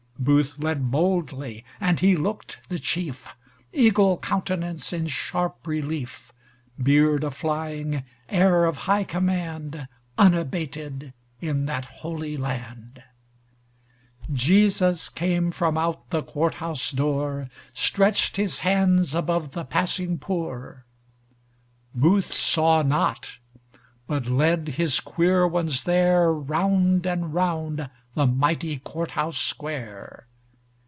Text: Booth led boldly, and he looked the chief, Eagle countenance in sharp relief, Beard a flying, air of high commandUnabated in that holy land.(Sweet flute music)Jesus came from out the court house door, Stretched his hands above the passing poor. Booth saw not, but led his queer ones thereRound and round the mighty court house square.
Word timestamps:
Booth 0.19 0.59
led 0.59 0.91
boldly, 0.91 1.63
and 1.79 1.97
he 1.99 2.15
looked 2.15 2.59
the 2.69 2.77
chief, 2.77 3.35
Eagle 3.73 4.19
countenance 4.19 4.93
in 4.93 5.07
sharp 5.07 5.65
relief, 5.65 6.31
Beard 6.79 7.23
a 7.23 7.31
flying, 7.31 8.03
air 8.29 8.65
of 8.65 8.77
high 8.85 9.03
commandUnabated 9.03 11.13
in 11.39 11.65
that 11.65 11.85
holy 11.85 12.37
land.(Sweet 12.37 13.03
flute 14.19 14.29
music)Jesus 14.37 15.09
came 15.15 15.49
from 15.49 15.75
out 15.75 16.07
the 16.11 16.21
court 16.21 16.53
house 16.53 16.91
door, 16.91 17.49
Stretched 17.73 18.37
his 18.37 18.59
hands 18.59 19.15
above 19.15 19.53
the 19.53 19.65
passing 19.65 20.19
poor. 20.19 20.85
Booth 21.95 22.31
saw 22.31 22.83
not, 22.83 23.39
but 24.05 24.25
led 24.27 24.67
his 24.67 24.99
queer 24.99 25.47
ones 25.47 25.85
thereRound 25.85 27.05
and 27.07 27.33
round 27.33 27.89
the 28.13 28.27
mighty 28.27 28.77
court 28.77 29.11
house 29.11 29.37
square. 29.37 30.27